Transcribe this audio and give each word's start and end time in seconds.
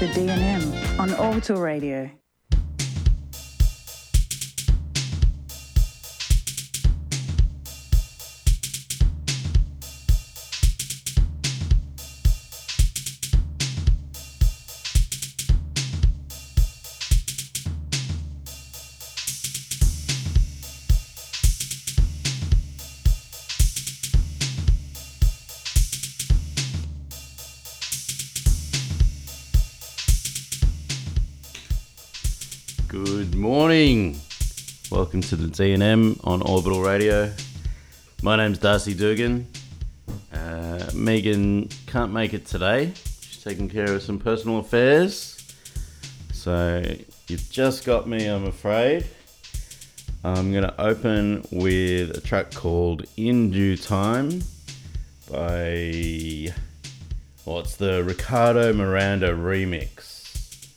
The 0.00 0.06
DNM 0.06 0.98
on 0.98 1.12
Orbital 1.12 1.60
Radio. 1.60 2.10
Morning. 33.80 34.20
Welcome 34.90 35.22
to 35.22 35.36
the 35.36 35.48
DNM 35.48 36.20
on 36.22 36.42
Orbital 36.42 36.82
Radio. 36.82 37.32
My 38.22 38.36
name's 38.36 38.58
Darcy 38.58 38.92
Doogan. 38.92 39.46
Uh, 40.30 40.90
Megan 40.92 41.66
can't 41.86 42.12
make 42.12 42.34
it 42.34 42.44
today. 42.44 42.92
She's 43.22 43.42
taking 43.42 43.70
care 43.70 43.90
of 43.90 44.02
some 44.02 44.18
personal 44.18 44.58
affairs. 44.58 45.50
So 46.30 46.84
you've 47.28 47.50
just 47.50 47.86
got 47.86 48.06
me, 48.06 48.26
I'm 48.26 48.44
afraid. 48.44 49.06
I'm 50.24 50.52
going 50.52 50.64
to 50.64 50.78
open 50.78 51.46
with 51.50 52.14
a 52.14 52.20
track 52.20 52.52
called 52.52 53.06
In 53.16 53.50
Due 53.50 53.78
Time 53.78 54.42
by. 55.30 56.48
Well, 57.46 57.62
the 57.78 58.04
Ricardo 58.04 58.74
Miranda 58.74 59.32
remix. 59.32 60.68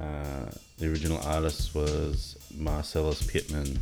Uh, 0.00 0.50
the 0.78 0.90
original 0.90 1.18
artist 1.24 1.74
was 1.74 2.36
Marcellus 2.56 3.22
Pittman. 3.22 3.78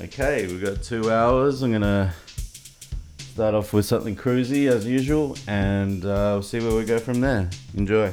Okay, 0.00 0.46
we've 0.46 0.62
got 0.62 0.82
two 0.82 1.10
hours. 1.10 1.62
I'm 1.62 1.72
gonna 1.72 2.14
start 3.32 3.54
off 3.54 3.72
with 3.72 3.84
something 3.84 4.14
cruisy 4.14 4.70
as 4.70 4.86
usual, 4.86 5.36
and 5.46 6.04
uh, 6.04 6.34
we'll 6.34 6.42
see 6.42 6.60
where 6.60 6.76
we 6.76 6.84
go 6.84 6.98
from 6.98 7.20
there. 7.20 7.50
Enjoy. 7.74 8.12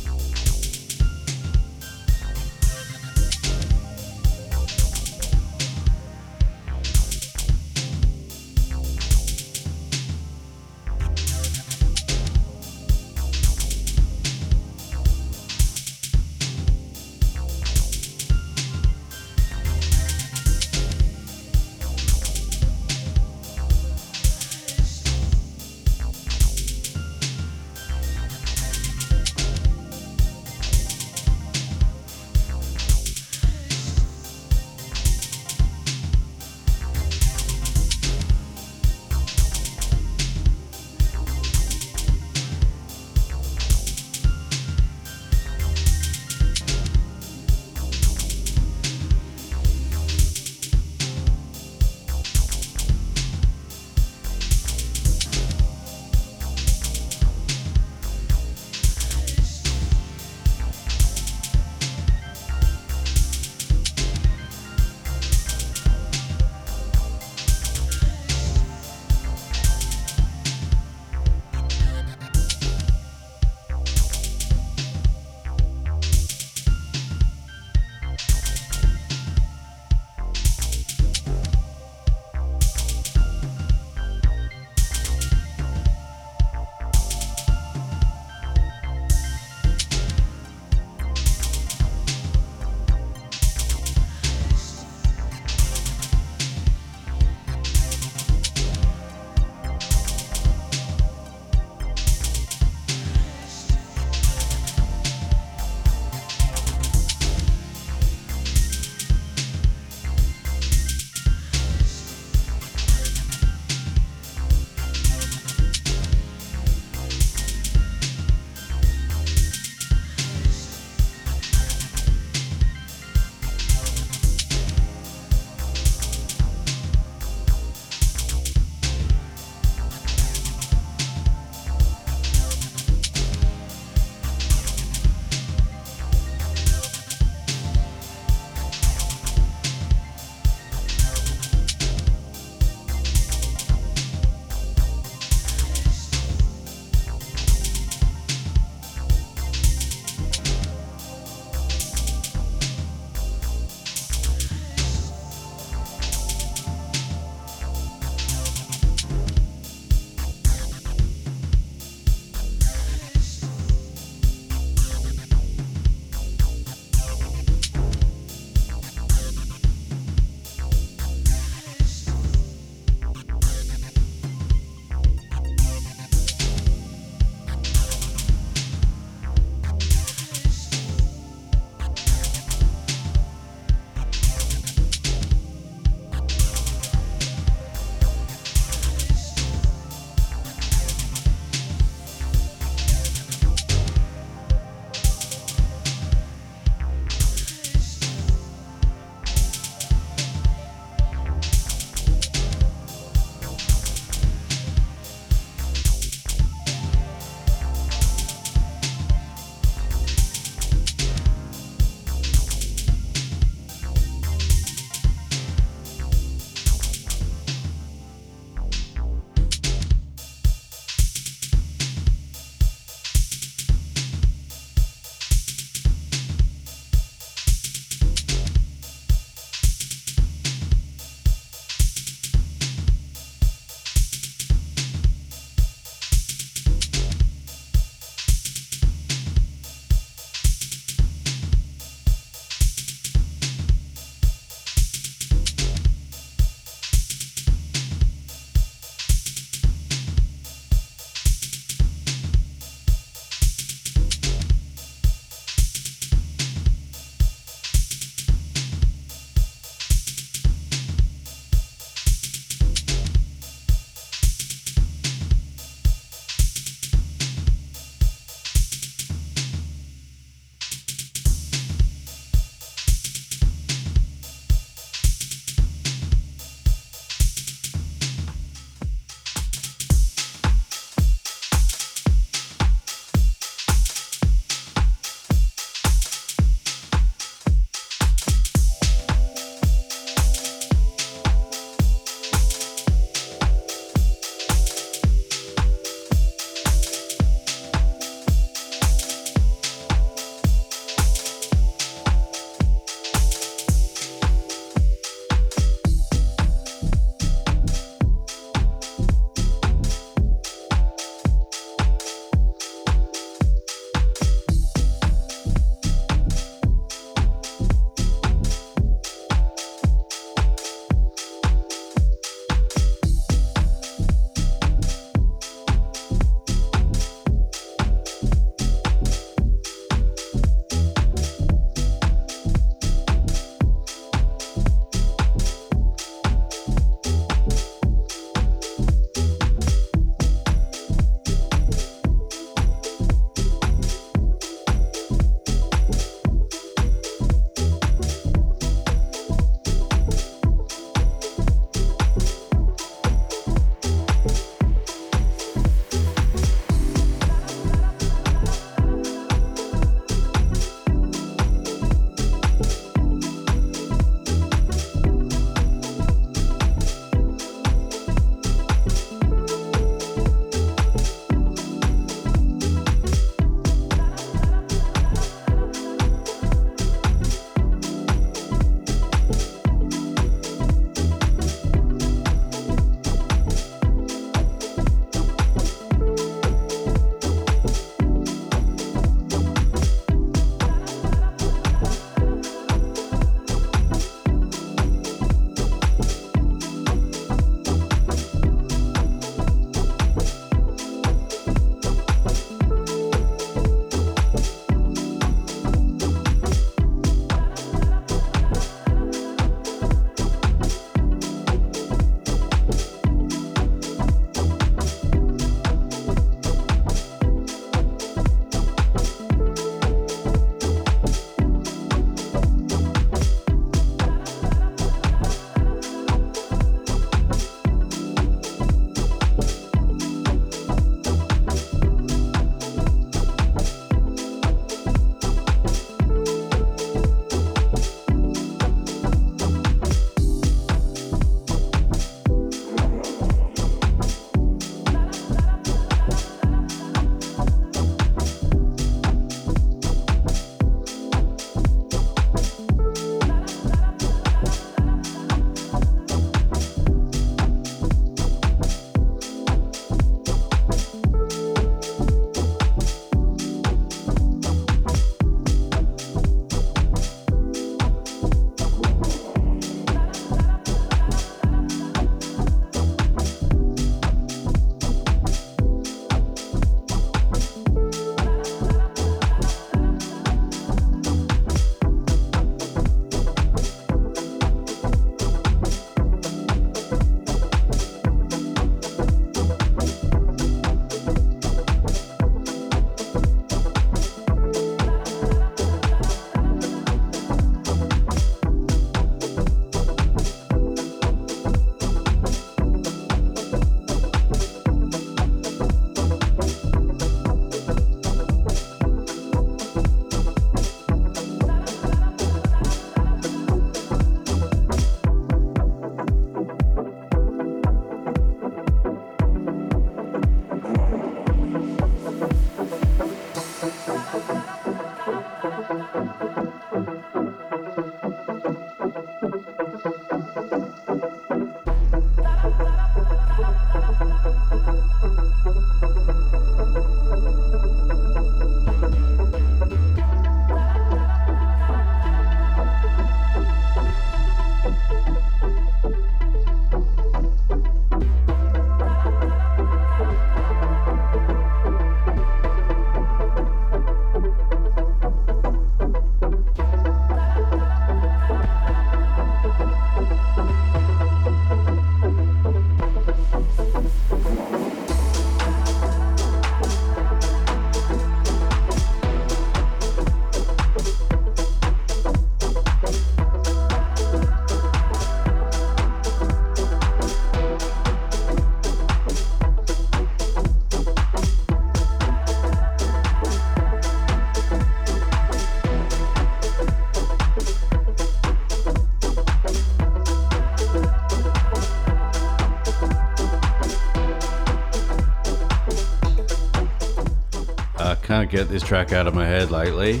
Get 598.38 598.48
this 598.48 598.62
track 598.62 598.92
out 598.92 599.08
of 599.08 599.16
my 599.16 599.26
head 599.26 599.50
lately. 599.50 600.00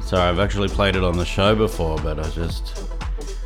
Sorry, 0.00 0.22
I've 0.22 0.38
actually 0.38 0.68
played 0.68 0.94
it 0.94 1.02
on 1.02 1.18
the 1.18 1.24
show 1.24 1.56
before, 1.56 1.98
but 1.98 2.20
I 2.20 2.30
just. 2.30 2.84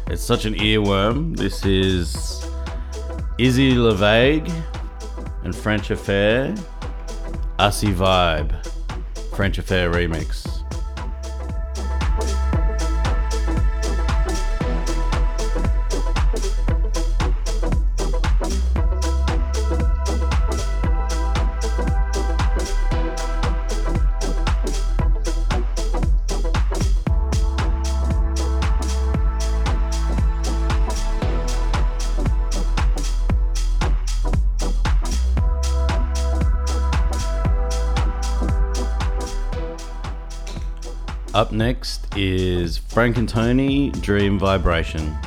It's 0.09 0.23
such 0.23 0.45
an 0.45 0.52
earworm. 0.57 1.35
This 1.35 1.64
is 1.64 2.47
Izzy 3.38 3.73
La 3.73 3.95
Vague 3.95 4.52
and 5.45 5.57
French 5.57 5.90
Affair. 5.90 6.54
Asi 7.59 7.87
Vibe. 7.87 8.54
French 9.35 9.57
Affair 9.57 9.90
remix. 9.90 10.41
Frank 43.02 43.16
and 43.16 43.28
Tony 43.28 43.90
Dream 43.90 44.38
Vibration. 44.38 45.18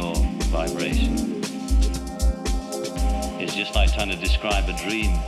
Pure 0.00 0.14
vibration. 0.48 1.42
It's 3.40 3.54
just 3.54 3.74
like 3.74 3.92
trying 3.92 4.08
to 4.08 4.16
describe 4.16 4.68
a 4.68 4.72
dream. 4.72 5.18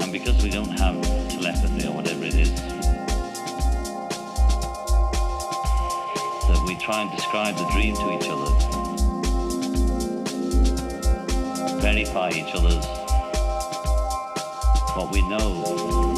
And 0.00 0.12
because 0.12 0.42
we 0.42 0.50
don't 0.50 0.76
have 0.78 1.00
telepathy 1.30 1.86
or 1.86 1.92
whatever 1.92 2.24
it 2.24 2.34
is, 2.34 2.52
that 6.48 6.62
we 6.66 6.74
try 6.76 7.02
and 7.02 7.10
describe 7.12 7.56
the 7.56 7.68
dream 7.72 7.94
to 7.96 8.12
each 8.16 8.28
other, 8.28 8.50
verify 11.80 12.30
each 12.30 12.54
other's 12.54 12.86
what 14.94 15.10
we 15.12 15.22
know, 15.28 16.11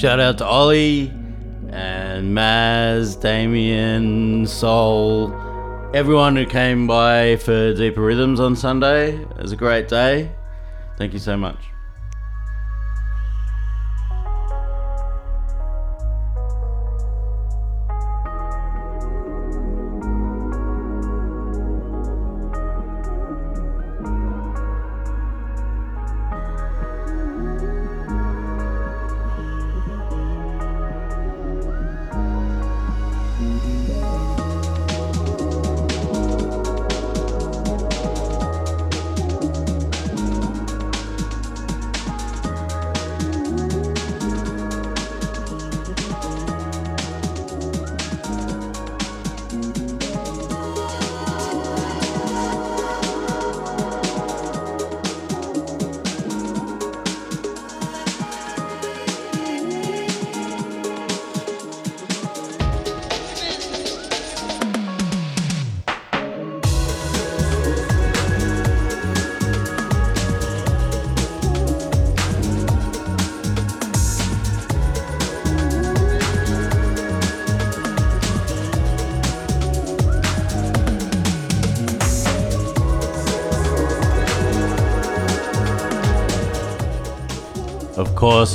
Shout 0.00 0.18
out 0.18 0.38
to 0.38 0.46
Ollie 0.46 1.12
and 1.68 2.34
Maz, 2.34 3.20
Damien, 3.20 4.46
Sol, 4.46 5.30
everyone 5.92 6.36
who 6.36 6.46
came 6.46 6.86
by 6.86 7.36
for 7.36 7.74
Deeper 7.74 8.00
Rhythms 8.00 8.40
on 8.40 8.56
Sunday. 8.56 9.14
It 9.14 9.36
was 9.36 9.52
a 9.52 9.56
great 9.56 9.88
day. 9.88 10.30
Thank 10.96 11.12
you 11.12 11.18
so 11.18 11.36
much. 11.36 11.69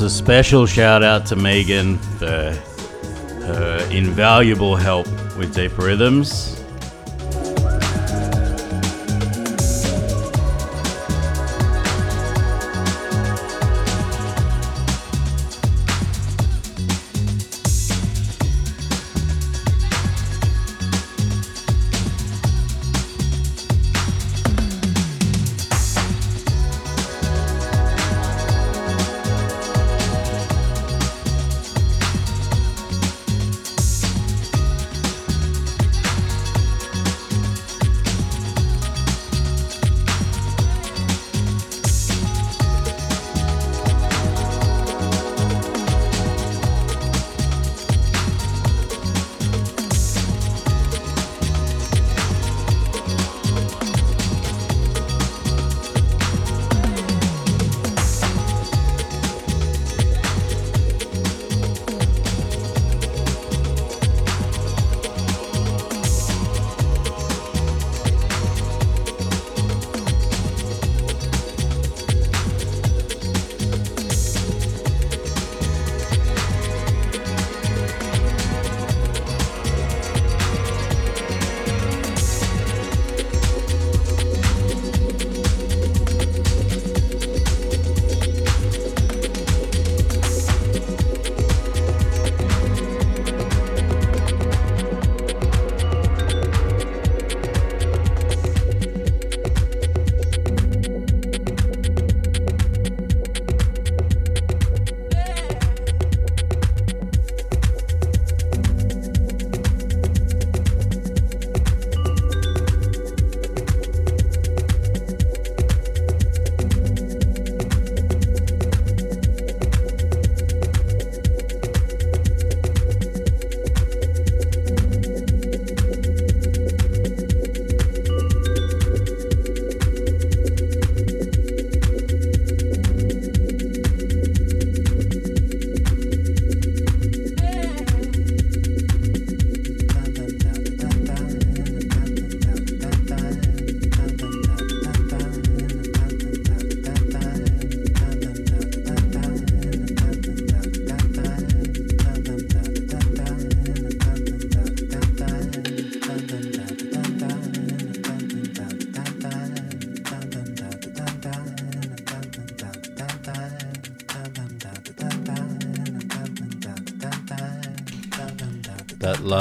A 0.06 0.10
special 0.10 0.68
shout 0.68 1.02
out 1.02 1.26
to 1.26 1.36
Megan 1.36 1.98
for 1.98 2.52
her 3.42 3.88
invaluable 3.92 4.76
help 4.76 5.08
with 5.36 5.56
Deep 5.56 5.76
Rhythms. 5.80 6.55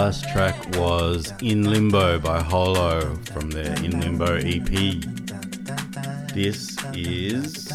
Last 0.05 0.29
track 0.29 0.77
was 0.77 1.33
In 1.41 1.71
Limbo 1.71 2.19
by 2.19 2.43
Holo 2.43 3.15
from 3.33 3.51
their 3.51 3.73
In 3.83 4.01
Limbo 4.01 4.35
EP. 4.35 5.01
This 6.35 6.77
is. 6.93 7.73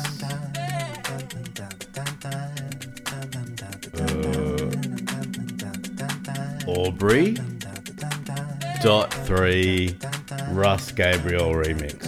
Uh, 3.96 4.72
Aubrey. 6.68 7.36
Dot 8.84 9.12
3 9.26 9.98
Russ 10.52 10.92
Gabriel 10.92 11.54
remix. 11.54 11.99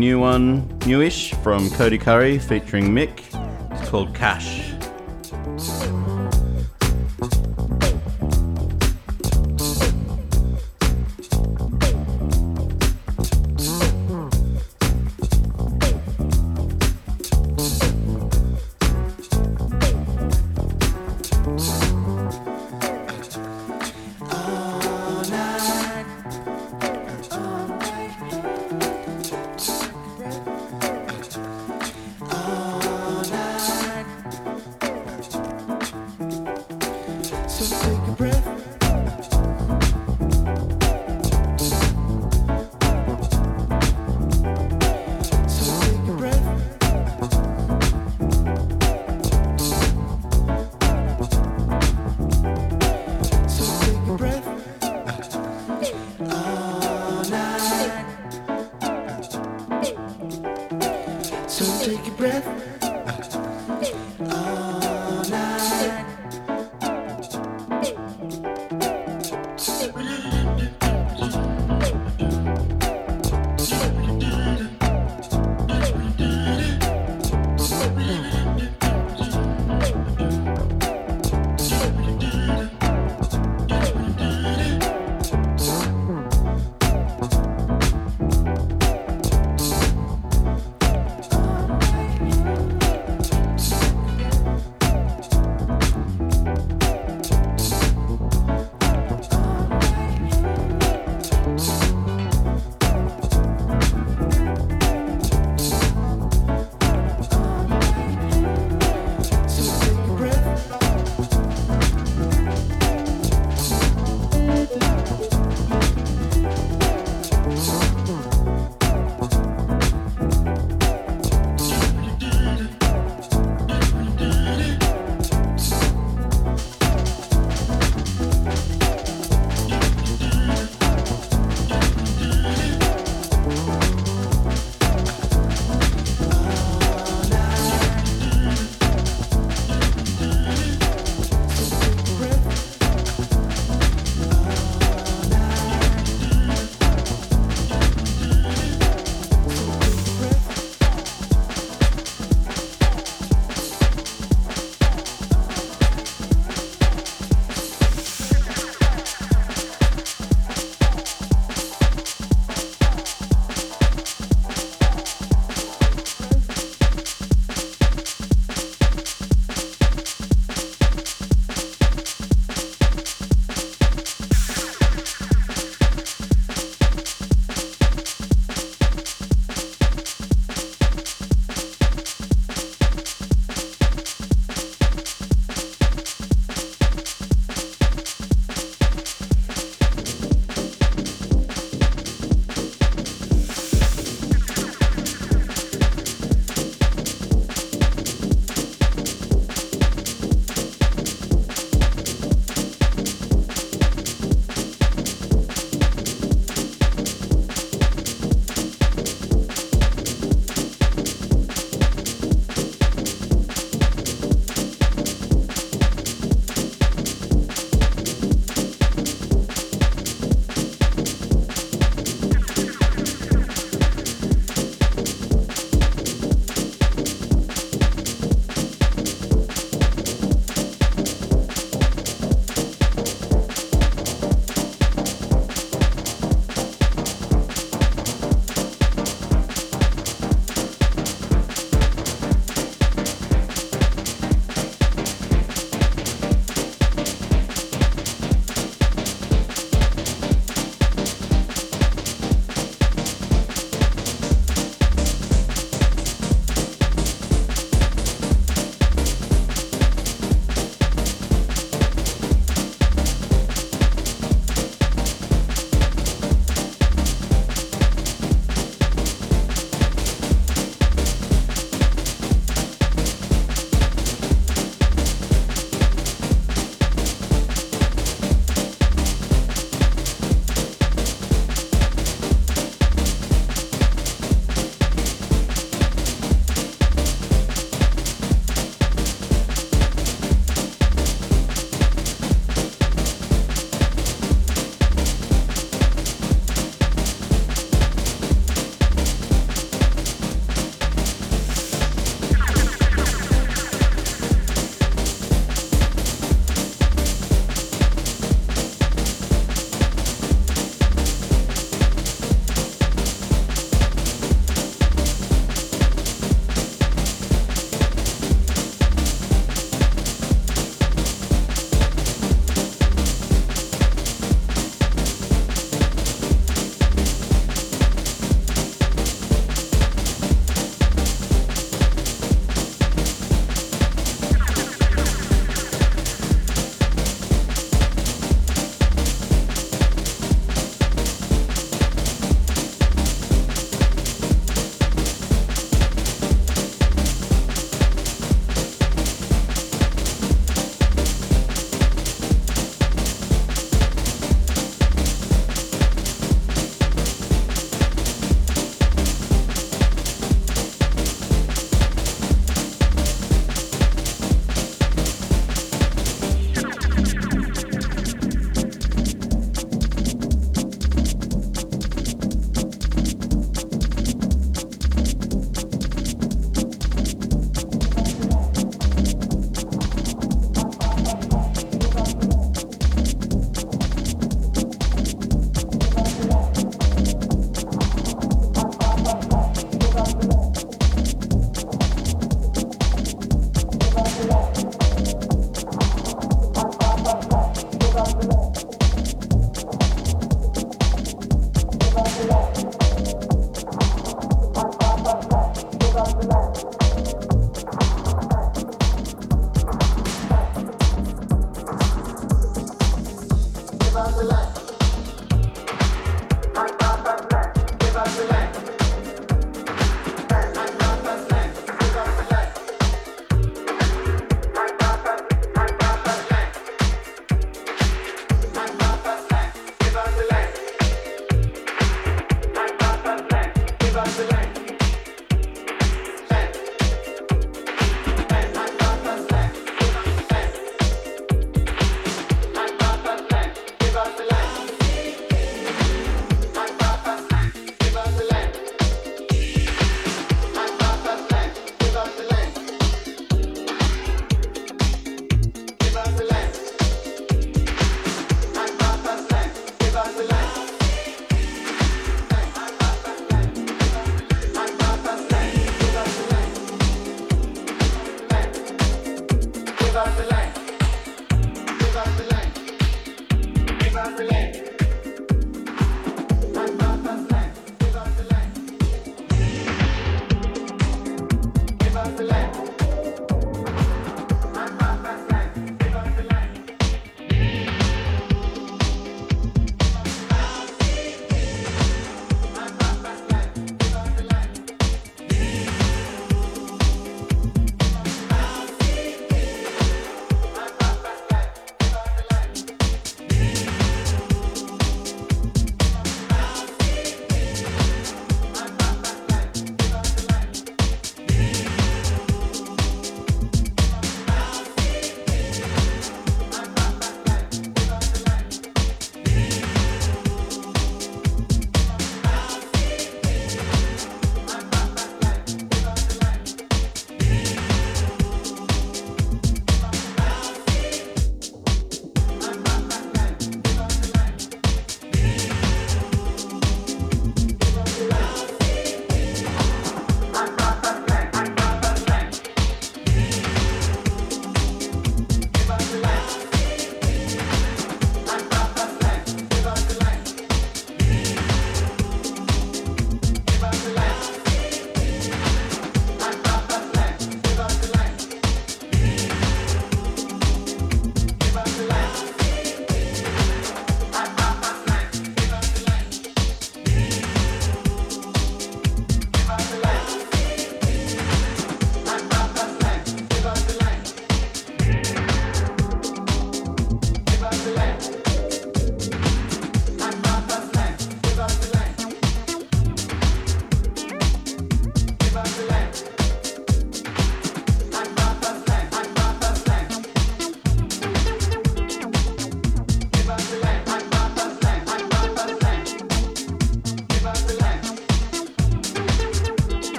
New 0.00 0.18
one, 0.18 0.66
newish 0.86 1.34
from 1.42 1.68
Cody 1.72 1.98
Currie 1.98 2.38
featuring 2.38 2.84
MiK. 2.84 3.20
It's 3.78 3.90
called 3.90 4.14
Cash. 4.14 4.59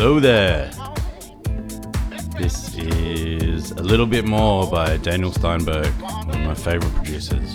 Hello 0.00 0.20
there. 0.20 0.70
This 2.38 2.76
is 2.76 3.72
a 3.72 3.82
little 3.82 4.06
bit 4.06 4.24
more 4.24 4.70
by 4.70 4.96
Daniel 4.98 5.32
Steinberg, 5.32 5.92
one 6.00 6.30
of 6.30 6.38
my 6.38 6.54
favorite 6.54 6.94
producers. 6.94 7.47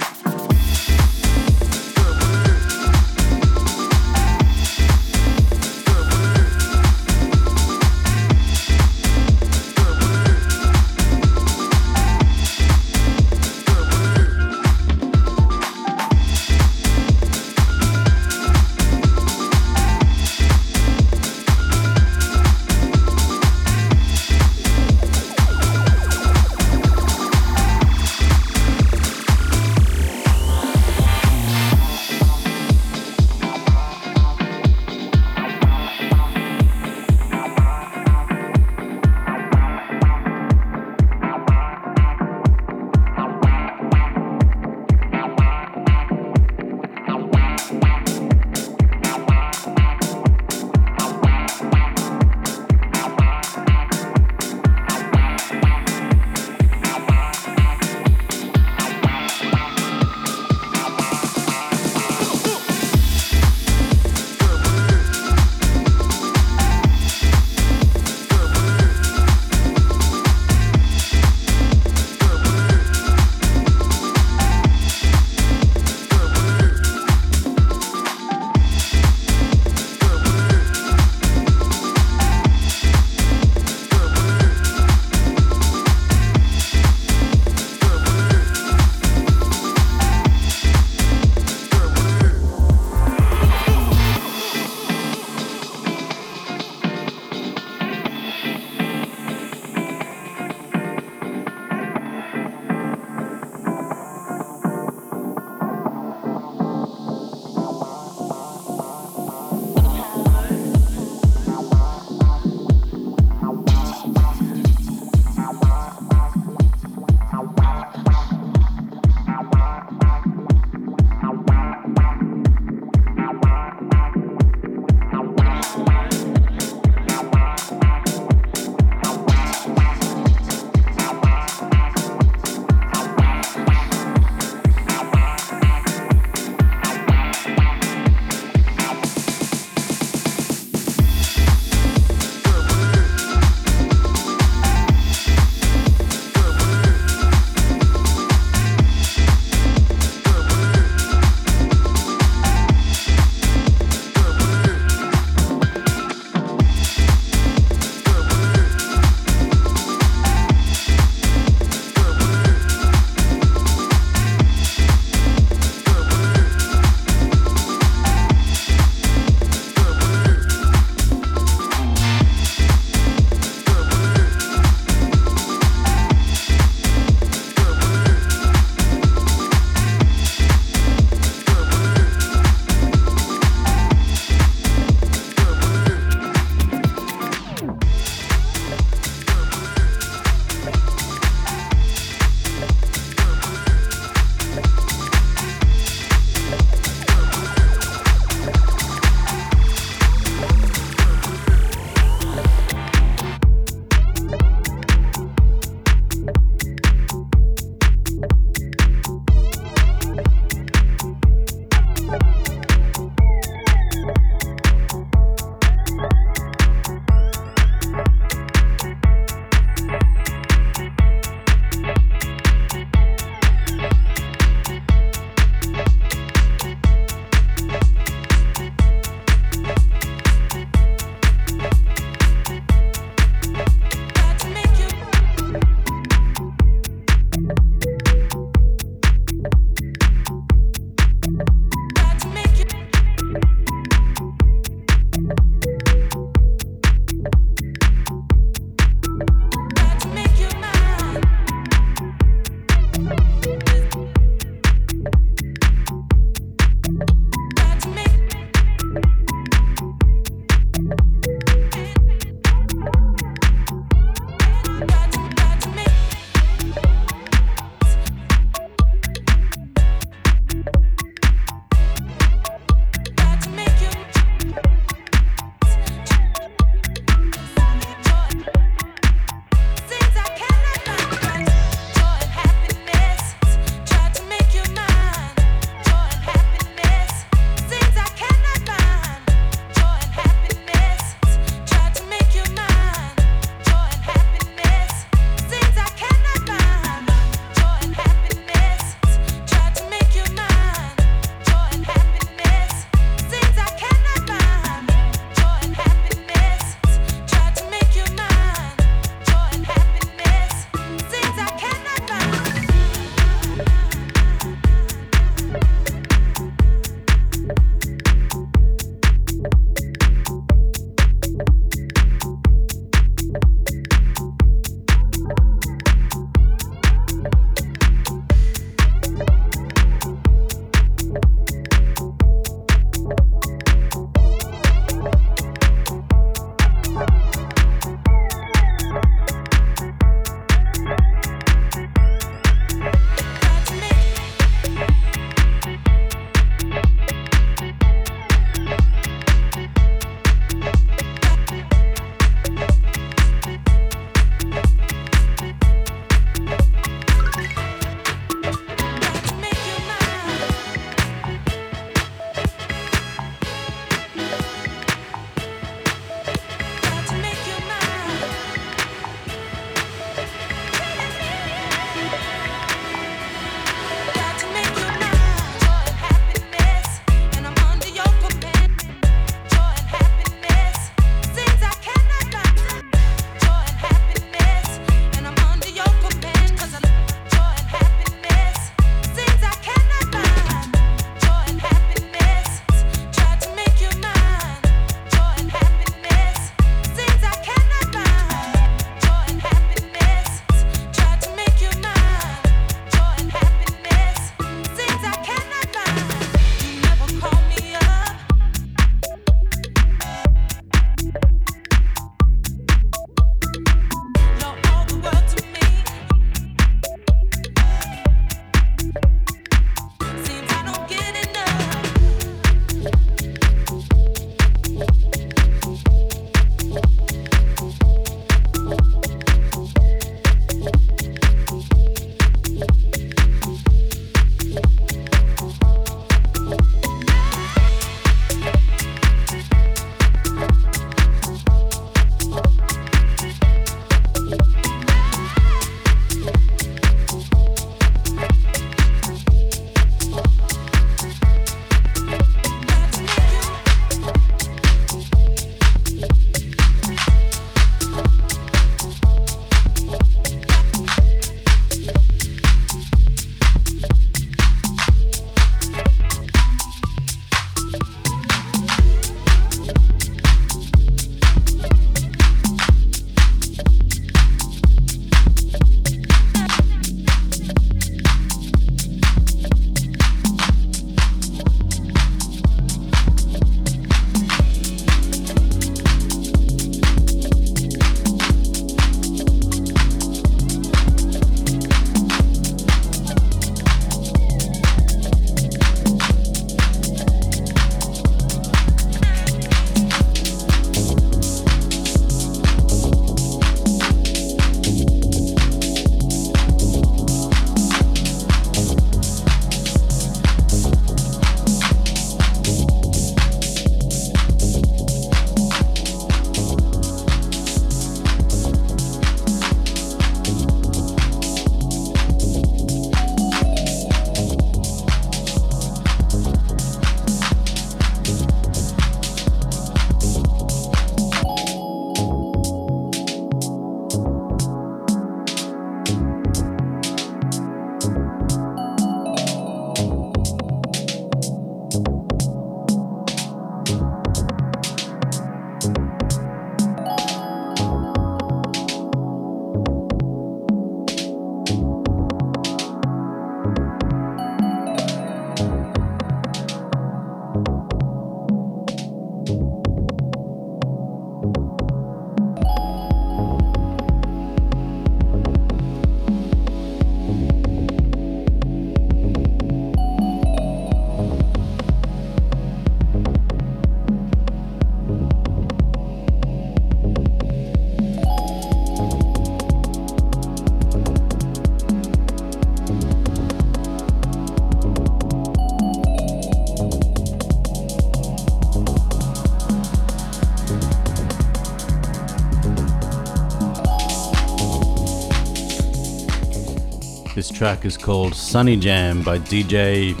Track 597.34 597.64
is 597.64 597.76
called 597.76 598.14
Sunny 598.14 598.56
Jam 598.56 599.02
by 599.02 599.18
DJ 599.18 600.00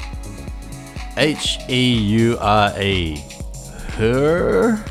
H 1.16 1.58
E 1.68 1.94
U 1.94 2.38
R 2.38 2.80
E. 2.80 3.20
Her. 3.96 4.84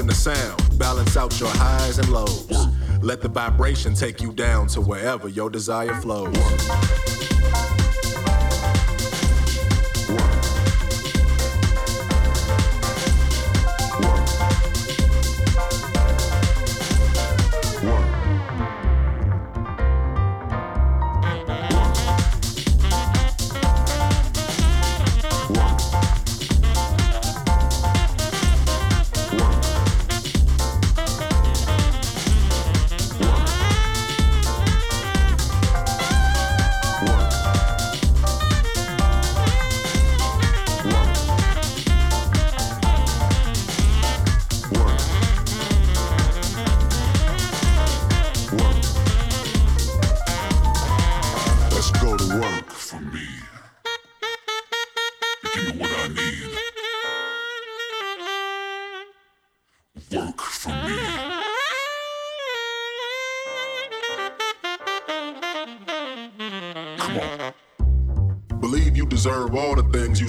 In 0.00 0.06
the 0.06 0.14
sound, 0.14 0.78
balance 0.78 1.14
out 1.18 1.38
your 1.38 1.50
highs 1.50 1.98
and 1.98 2.08
lows. 2.08 2.68
Let 3.02 3.20
the 3.20 3.28
vibration 3.28 3.92
take 3.92 4.22
you 4.22 4.32
down 4.32 4.66
to 4.68 4.80
wherever 4.80 5.28
your 5.28 5.50
desire 5.50 5.92
flows. 6.00 6.34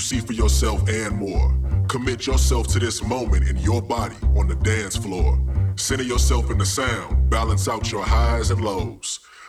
See 0.02 0.20
for 0.20 0.34
yourself 0.34 0.88
and 0.90 1.16
more. 1.16 1.56
Commit 1.88 2.26
yourself 2.28 2.68
to 2.68 2.80
this 2.80 3.04
moment 3.04 3.48
in 3.48 3.58
your 3.58 3.82
body 3.82 4.16
on 4.36 4.48
the 4.48 4.56
dance 4.56 4.98
floor. 4.98 5.40
Center 5.76 6.04
yourself 6.04 6.50
in 6.52 6.58
the 6.58 6.66
sound, 6.66 7.30
balance 7.30 7.68
out 7.68 7.92
your 7.92 8.04
highs 8.04 8.52
and 8.52 8.62
lows. 8.62 9.20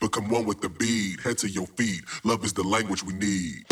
Become 0.00 0.28
one 0.28 0.44
with 0.44 0.60
the 0.60 0.68
beat, 0.68 1.20
head 1.20 1.38
to 1.38 1.48
your 1.48 1.66
feet. 1.66 2.04
Love 2.24 2.44
is 2.44 2.52
the 2.52 2.62
language 2.62 3.02
we 3.02 3.14
need. 3.14 3.64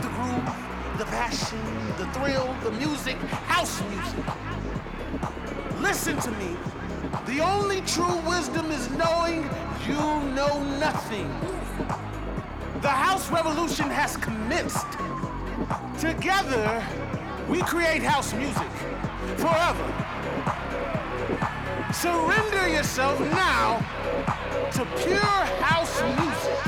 The 0.00 0.08
groove, 0.08 0.98
the 0.98 1.04
passion, 1.06 1.58
the 1.98 2.06
thrill, 2.12 2.54
the 2.62 2.70
music, 2.72 3.16
house 3.46 3.82
music. 3.90 4.24
Listen 5.80 6.16
to 6.18 6.30
me. 6.32 6.56
The 7.26 7.40
only 7.40 7.80
true 7.82 8.16
wisdom 8.26 8.70
is 8.70 8.90
knowing 8.90 9.48
you 9.86 9.94
know 10.34 10.62
nothing. 10.78 11.28
The 12.82 12.88
house 12.88 13.30
revolution 13.30 13.90
has 13.90 14.16
commenced. 14.16 14.86
Together, 15.98 16.84
we 17.48 17.60
create 17.62 18.02
house 18.02 18.32
music 18.34 18.70
forever. 19.36 20.08
Surrender 21.92 22.68
yourself 22.68 23.18
now 23.32 23.78
to 24.72 24.84
pure 25.02 25.18
house 25.64 26.02
music. 26.20 26.67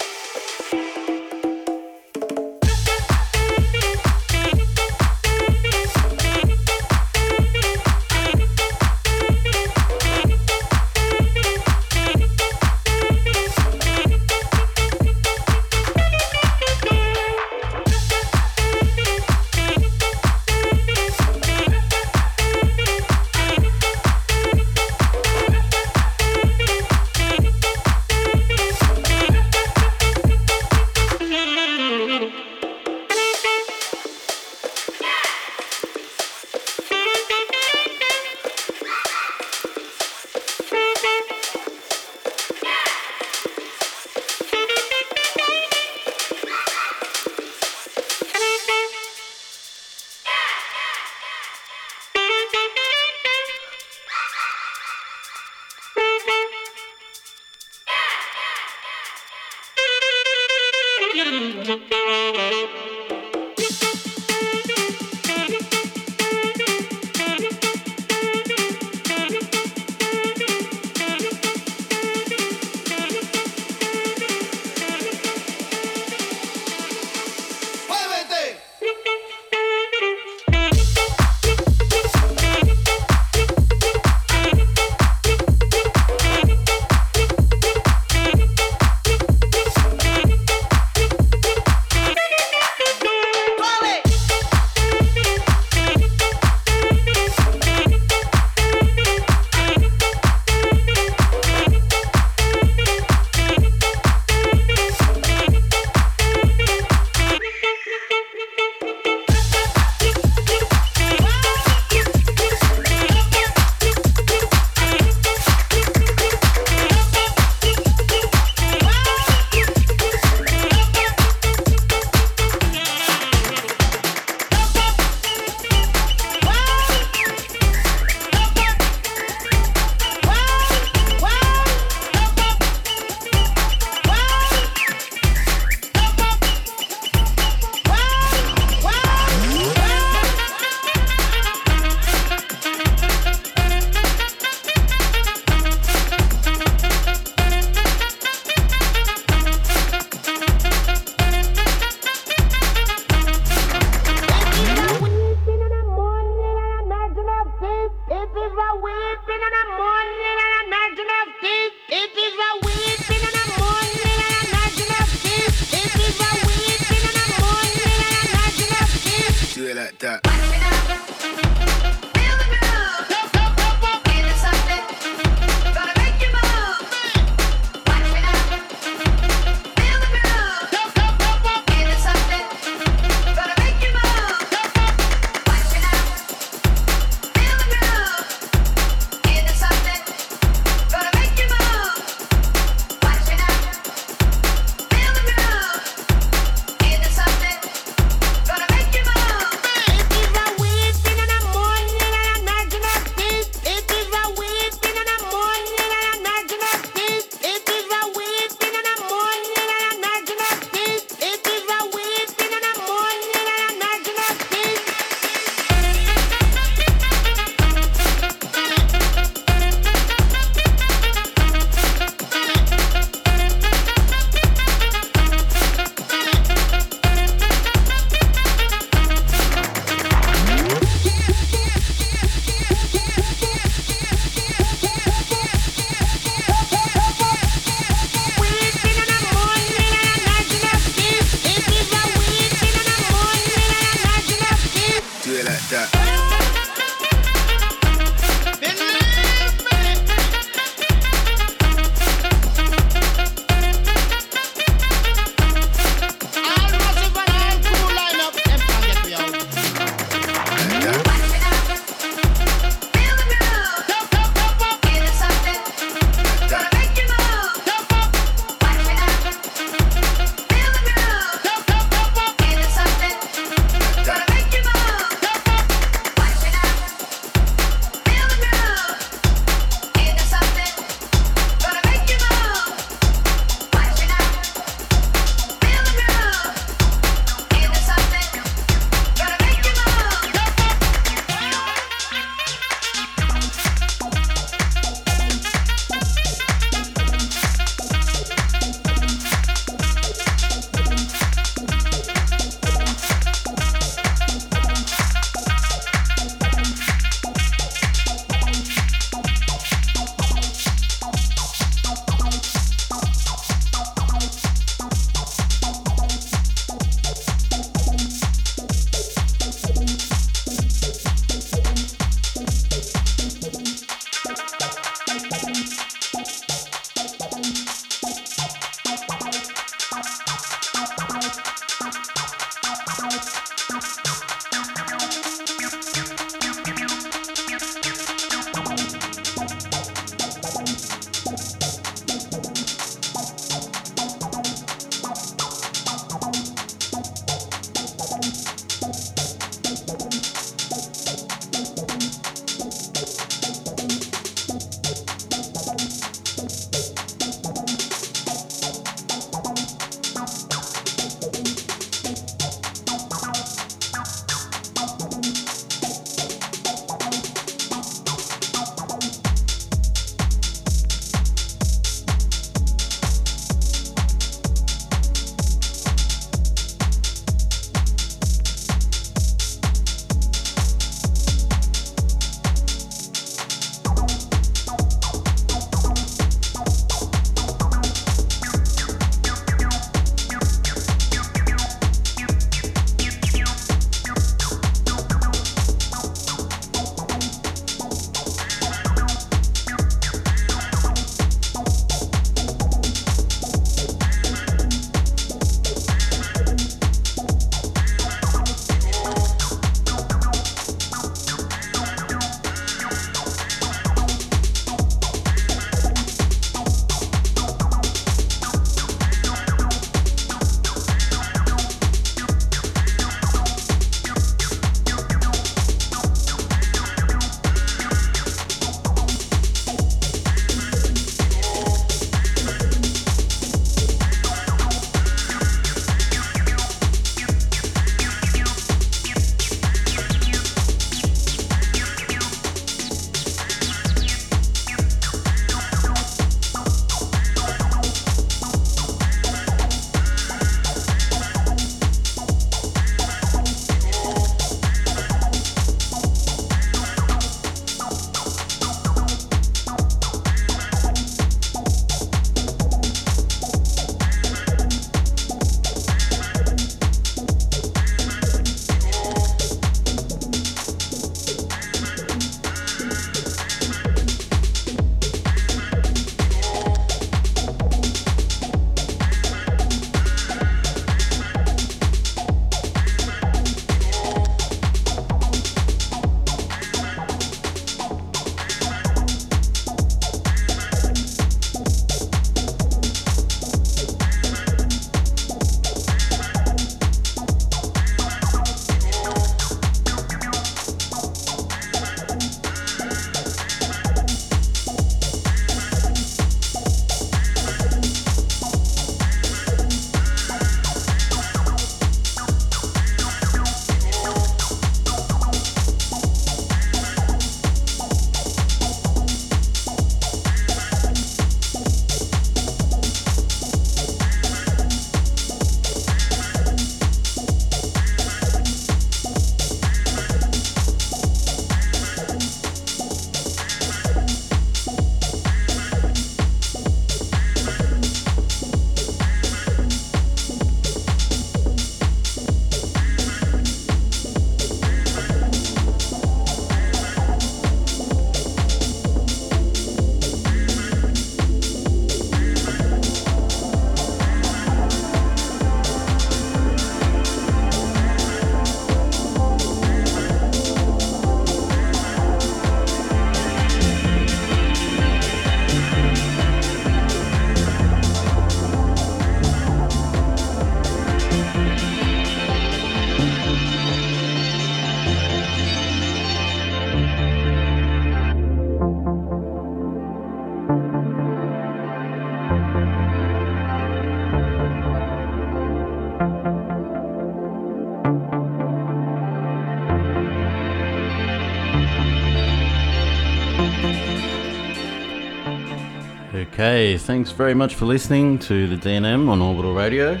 Okay, 596.48 596.78
thanks 596.78 597.10
very 597.10 597.34
much 597.34 597.56
for 597.56 597.66
listening 597.66 598.18
to 598.20 598.46
the 598.48 598.56
DNM 598.56 599.10
on 599.10 599.20
Orbital 599.20 599.52
Radio. 599.52 600.00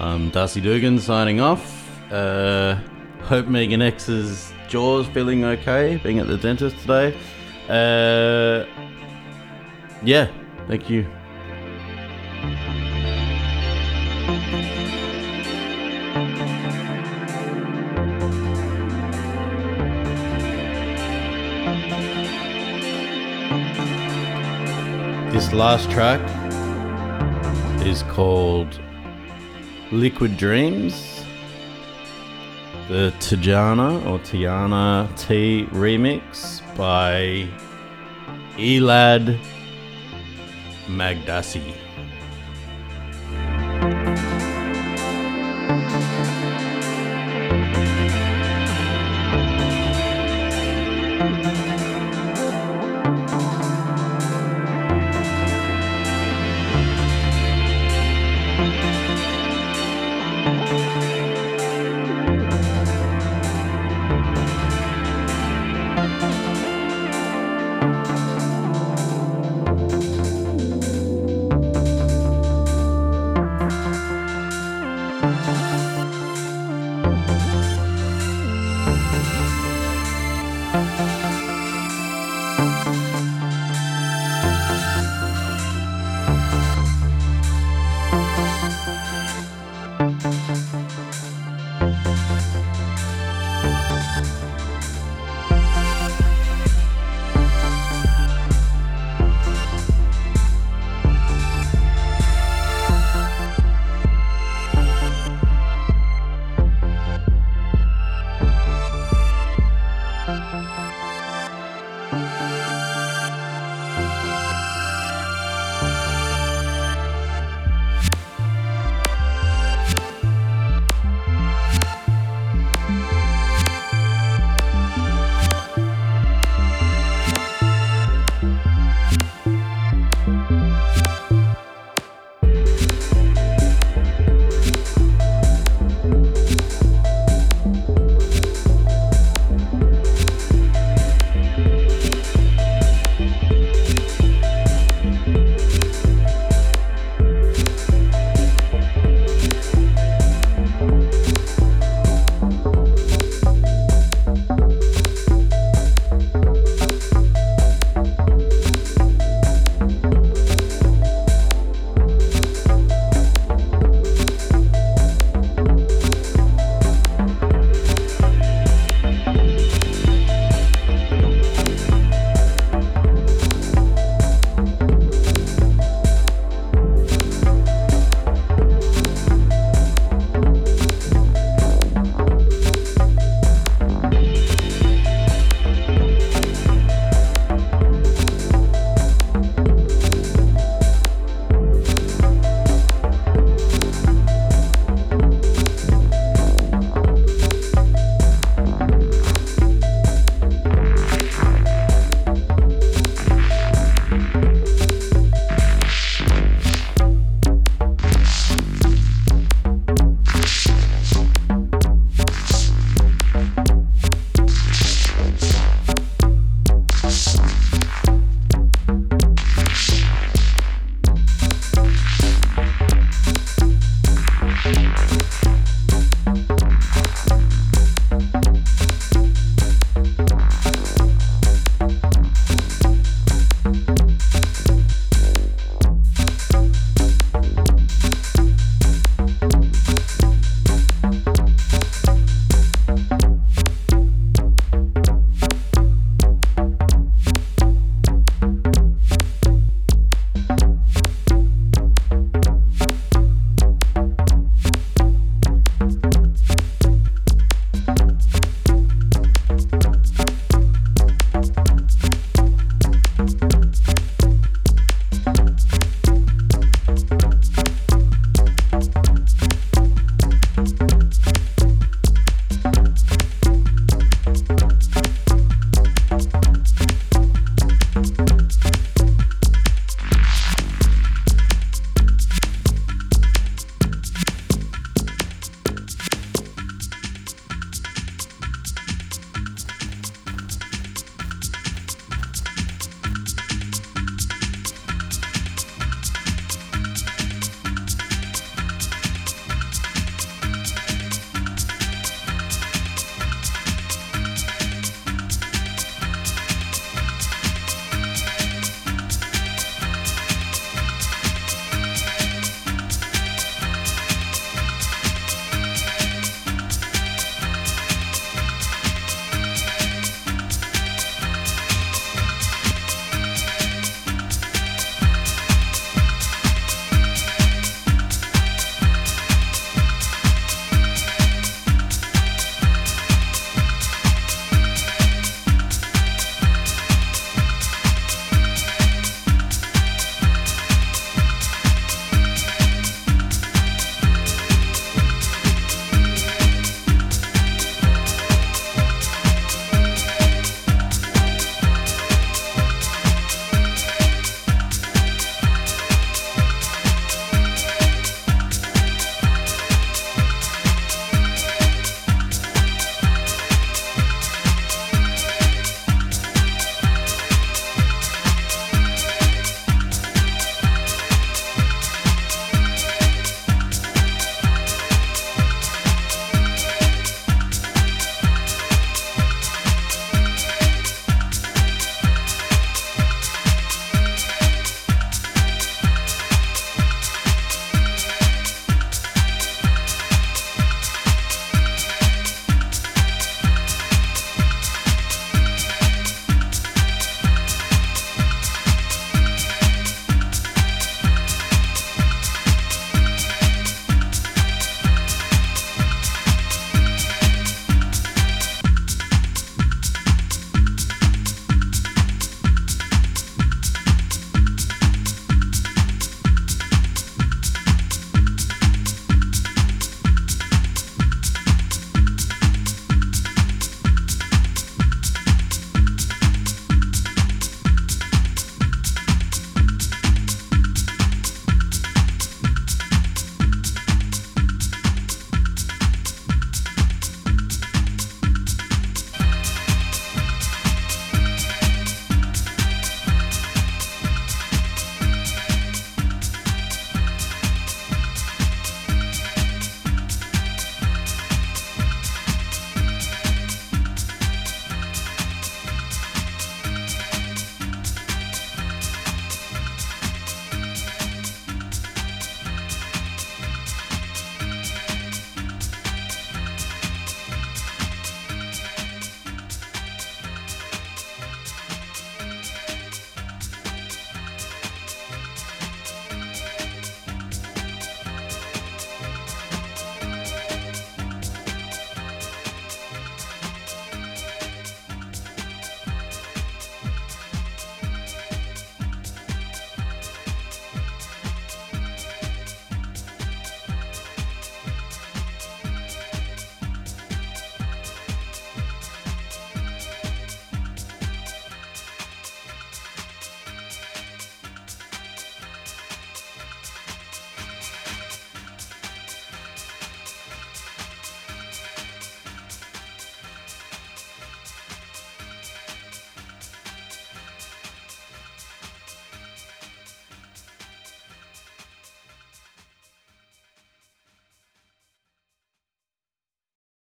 I'm 0.00 0.30
Darcy 0.30 0.60
Doogan 0.60 0.98
signing 0.98 1.40
off. 1.40 1.88
Uh, 2.10 2.74
hope 3.20 3.46
Megan 3.46 3.80
X's 3.82 4.52
jaw's 4.66 5.06
feeling 5.06 5.44
okay, 5.44 6.00
being 6.02 6.18
at 6.18 6.26
the 6.26 6.36
dentist 6.36 6.76
today. 6.80 7.16
Uh, 7.68 8.66
yeah, 10.02 10.28
thank 10.66 10.90
you. 10.90 11.06
Last 25.62 25.92
track 25.92 26.20
is 27.86 28.02
called 28.02 28.80
Liquid 29.92 30.36
Dreams. 30.36 31.24
The 32.88 33.14
Tajana 33.20 34.04
or 34.04 34.18
Tiana 34.18 35.08
T 35.16 35.68
remix 35.70 36.60
by 36.76 37.46
Elad 38.56 39.38
Magdasi. 40.88 41.71